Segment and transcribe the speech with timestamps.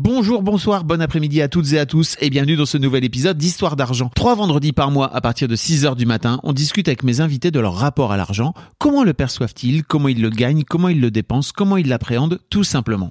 [0.00, 3.36] Bonjour, bonsoir, bon après-midi à toutes et à tous et bienvenue dans ce nouvel épisode
[3.36, 4.12] d'Histoire d'argent.
[4.14, 7.20] Trois vendredis par mois à partir de 6 heures du matin, on discute avec mes
[7.20, 11.00] invités de leur rapport à l'argent, comment le perçoivent-ils, comment ils le gagnent, comment ils
[11.00, 13.10] le dépensent, comment ils l'appréhendent, tout simplement.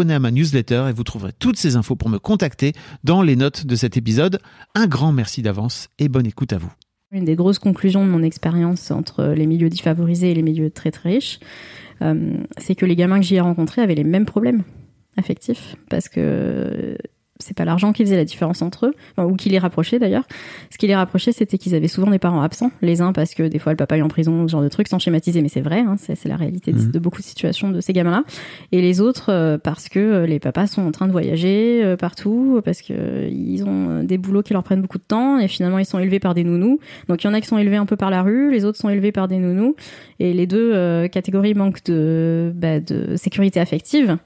[0.00, 2.72] à ma newsletter et vous trouverez toutes ces infos pour me contacter
[3.04, 4.38] dans les notes de cet épisode.
[4.74, 6.72] Un grand merci d'avance et bonne écoute à vous.
[7.10, 10.90] Une des grosses conclusions de mon expérience entre les milieux défavorisés et les milieux très
[10.90, 11.40] très riches,
[12.00, 14.62] euh, c'est que les gamins que j'y ai rencontrés avaient les mêmes problèmes
[15.18, 16.96] affectifs parce que
[17.42, 20.24] c'est pas l'argent qui faisait la différence entre eux, enfin, ou qui les rapprochait d'ailleurs.
[20.70, 22.70] Ce qui les rapprochait, c'était qu'ils avaient souvent des parents absents.
[22.80, 24.88] Les uns parce que des fois le papa est en prison, ce genre de trucs,
[24.88, 26.90] sans schématiser, mais c'est vrai, hein, c'est la réalité de, Mhm.
[26.92, 28.24] de beaucoup de situations de ces gamins-là.
[28.72, 31.96] Et les autres euh, parce que euh, les papas sont en train de voyager euh,
[31.96, 35.48] partout, parce que euh, ils ont des boulots qui leur prennent beaucoup de temps, et
[35.48, 36.78] finalement ils sont élevés par des nounous.
[37.08, 38.78] Donc il y en a qui sont élevés un peu par la rue, les autres
[38.78, 39.74] sont élevés par des nounous,
[40.20, 44.16] et les deux catégories manquent de, bah, de sécurité affective,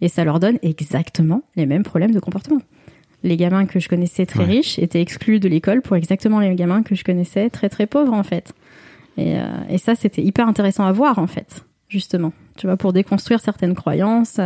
[0.00, 2.60] et ça leur donne exactement les mêmes problèmes de comportement
[3.24, 4.46] les gamins que je connaissais très Ouais.
[4.56, 8.12] riches étaient exclus de l'école pour exactement les gamins que je connaissais très très pauvres
[8.12, 8.52] en fait.
[9.16, 12.32] Et, euh, et ça c'était hyper intéressant à voir en fait, justement.
[12.56, 14.38] Tu vois, pour déconstruire certaines croyances.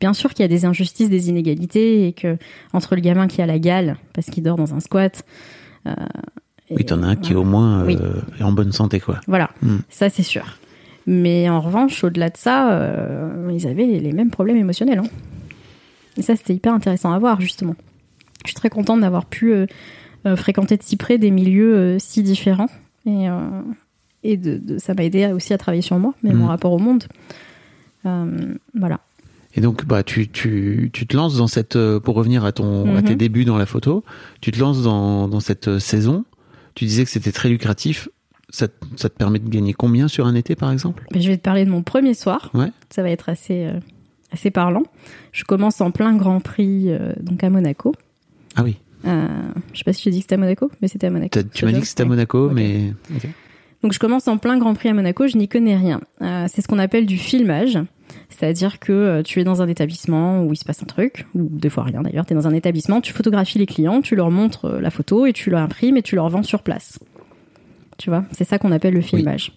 [0.00, 2.36] Bien sûr qu'il y a des injustices, des inégalités et que
[2.72, 5.22] entre le gamin qui a la gale parce qu'il dort dans un squat.
[5.86, 5.94] euh,
[6.70, 7.98] Oui, t'en as un qui au moins euh, Oui.
[8.40, 9.20] est en bonne santé, quoi.
[9.28, 9.76] Voilà, Mm.
[9.90, 10.58] ça c'est sûr.
[11.06, 14.98] Mais en revanche, au-delà de ça, euh, ils avaient les mêmes problèmes émotionnels.
[15.00, 15.08] hein.
[16.16, 17.74] Et ça, c'était hyper intéressant à voir, justement.
[18.44, 19.66] Je suis très contente d'avoir pu euh,
[20.26, 22.68] euh, fréquenter de si près des milieux euh, si différents.
[23.06, 23.26] Et,
[24.22, 26.36] et de, de- ça m'a aidé aussi à travailler sur moi, mais Mm.
[26.38, 27.04] mon rapport au monde.
[28.04, 29.00] Voilà.
[29.54, 33.00] Et donc, bah, tu, tu, tu te lances dans cette, pour revenir à ton, à
[33.00, 33.04] Mhm.
[33.04, 34.02] tes débuts dans la photo,
[34.40, 36.24] tu te lances dans, dans cette saison.
[36.74, 38.08] Tu disais que c'était très lucratif.
[38.48, 41.04] Ça, te- ça te permet de gagner combien sur un été, par exemple?
[41.12, 42.50] Ben, je vais te parler de mon premier soir.
[42.54, 42.70] Ouais.
[42.90, 43.78] Ça va être assez, euh,
[44.30, 44.84] assez parlant.
[45.32, 47.94] Je commence en plein Grand Prix, euh, donc à Monaco.
[48.56, 48.76] Ah oui.
[49.04, 49.26] Euh,
[49.72, 51.40] je sais pas si j'ai dit que c'était à Monaco, mais c'était à Monaco.
[51.52, 52.06] Tu m'as dit que c'était à.
[52.06, 52.92] Monaco, mais.
[53.82, 56.00] Donc je commence en plein Grand Prix à Monaco, je n'y connais rien.
[56.20, 57.78] Euh, c'est ce qu'on appelle du filmage,
[58.28, 61.48] c'est-à-dire que euh, tu es dans un établissement où il se passe un truc, ou
[61.50, 64.30] des fois rien d'ailleurs, tu es dans un établissement, tu photographies les clients, tu leur
[64.30, 66.98] montres euh, la photo et tu leur imprimes et tu leur vends sur place.
[67.98, 69.52] Tu vois, c'est ça qu'on appelle le filmage.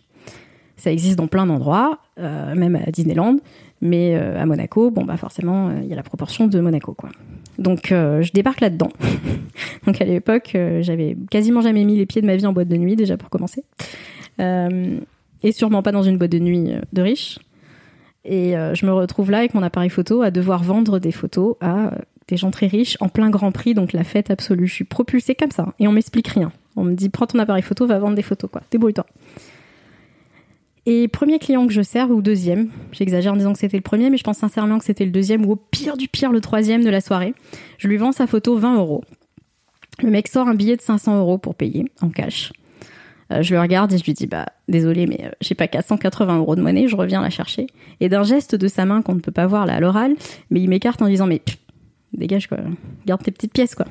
[0.78, 3.38] Ça existe dans plein d'endroits, euh, même à Disneyland,
[3.86, 6.94] mais euh, à Monaco, bon bah forcément, euh, il y a la proportion de Monaco
[6.94, 7.10] quoi.
[7.58, 8.90] Donc euh, je débarque là-dedans.
[9.86, 12.76] Donc à l'époque, j'avais quasiment jamais mis les pieds de ma vie en boîte de
[12.76, 13.64] nuit déjà pour commencer.
[14.40, 17.38] Et sûrement pas dans une boîte de nuit de riches.
[18.26, 21.92] Et je me retrouve là avec mon appareil photo à devoir vendre des photos à
[22.28, 24.66] des gens très riches en plein Grand Prix, donc la fête absolue.
[24.66, 26.52] Je suis propulsée comme ça et on m'explique rien.
[26.76, 28.64] On me dit prends ton appareil photo, va vendre des photos quoi.
[28.72, 29.06] Débrouille-toi.
[30.88, 34.10] Et premier client que je sers, ou deuxième, j'exagère en disant que c'était le premier,
[34.10, 36.84] mais je pense sincèrement que c'était le deuxième, ou au pire du pire, le troisième
[36.84, 37.34] de la soirée.
[37.80, 39.04] Je lui vends sa photo 20 euros.
[40.04, 42.52] Le mec sort un billet de 500 euros pour payer en cash.
[43.32, 46.38] Euh, je le regarde et je lui dis bah désolé mais euh, j'ai pas 480
[46.38, 47.66] euros de monnaie, je reviens la chercher.
[48.00, 50.14] Et d'un geste de sa main qu'on ne peut pas voir là à l'oral,
[50.52, 51.42] mais il m'écarte en disant mais
[52.14, 52.60] dégage quoi,
[53.08, 53.88] garde tes petites pièces quoi.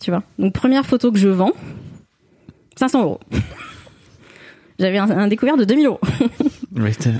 [0.00, 0.22] Tu vois.
[0.38, 1.52] Donc première photo que je vends,
[2.76, 3.20] 500 euros.
[4.78, 6.00] J'avais un, un découvert de 2000 euros.
[6.76, 7.12] Ouais, tu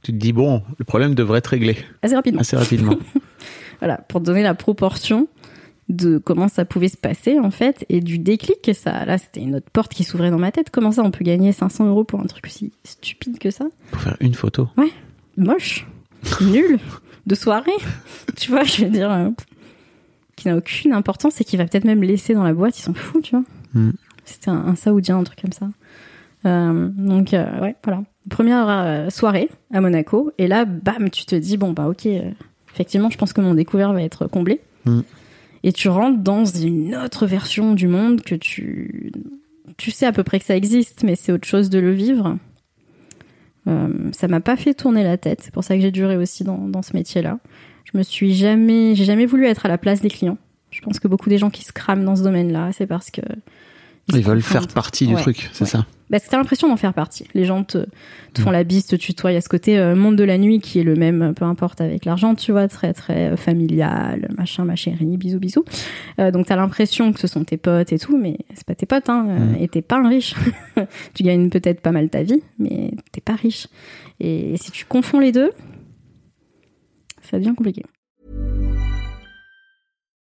[0.00, 2.40] te dis, bon, le problème devrait être réglé Assez rapidement.
[2.40, 2.96] assez rapidement.
[3.80, 5.28] Voilà, pour te donner la proportion
[5.90, 9.04] de comment ça pouvait se passer en fait et du déclic que ça.
[9.04, 10.70] Là, c'était une autre porte qui s'ouvrait dans ma tête.
[10.70, 13.66] Comment ça, on peut gagner 500 euros pour un truc aussi stupide que ça?
[13.90, 14.68] Pour faire une photo.
[15.36, 15.86] Moche,
[16.40, 16.78] nul,
[17.26, 17.72] de soirée.
[18.36, 19.28] tu vois, je veux dire, euh,
[20.36, 22.78] qui n'a aucune importance et qui va peut-être même laisser dans la boîte.
[22.78, 23.44] Ils s'en foutent, tu vois.
[23.74, 23.90] Mm.
[24.24, 25.68] C'était un, un saoudien, un truc comme ça.
[26.46, 28.02] Euh, donc euh, ouais, voilà.
[28.30, 32.06] Première euh, soirée à Monaco et là, bam, tu te dis bon bah ok,
[32.72, 34.60] effectivement, je pense que mon découvert va être comblé.
[34.84, 35.00] Mm.
[35.62, 39.12] Et tu rentres dans une autre version du monde que tu
[39.76, 42.36] tu sais à peu près que ça existe, mais c'est autre chose de le vivre.
[43.66, 45.40] Euh, ça m'a pas fait tourner la tête.
[45.42, 47.38] C'est pour ça que j'ai duré aussi dans, dans ce métier-là.
[47.84, 50.38] Je me suis jamais, j'ai jamais voulu être à la place des clients.
[50.70, 53.22] Je pense que beaucoup des gens qui se crament dans ce domaine-là, c'est parce que
[54.08, 55.70] Ils, veulent faire partie du Ouais, truc, c'est ouais.
[55.70, 55.86] ça?
[56.10, 57.26] Bah, t'as l'impression d'en faire partie.
[57.34, 57.86] Les gens te,
[58.34, 59.32] te font la bise, te tutoient.
[59.32, 61.44] Il y a ce côté euh, monde de la nuit qui est le même, peu
[61.44, 65.64] importe avec l'argent, tu vois, très très euh, familial, machin, ma chérie, bisous bisous.
[66.20, 68.86] Euh, donc t'as l'impression que ce sont tes potes et tout, mais c'est pas tes
[68.86, 69.26] potes, hein.
[69.28, 69.56] euh, Mm.
[69.62, 70.34] Et t'es pas un riche.
[71.14, 73.68] tu gagnes peut-être pas mal ta vie, mais t'es pas riche.
[74.20, 75.50] Et si tu confonds les deux,
[77.22, 77.82] ça devient compliqué.